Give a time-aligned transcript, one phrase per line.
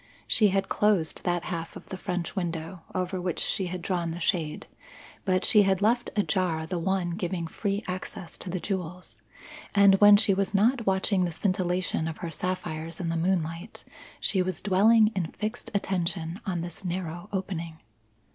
[0.25, 4.19] She had closed that half of the French window over which she had drawn the
[4.19, 4.65] shade;
[5.25, 9.21] but she had left ajar the one giving free access to the jewels;
[9.75, 13.85] and when she was not watching the scintillation of her sapphires in the moonlight,
[14.19, 17.77] she was dwelling in fixed attention on this narrow opening.